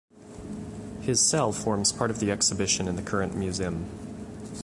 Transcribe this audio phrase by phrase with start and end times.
[1.01, 3.85] His cell forms part of the exhibition in the current museum.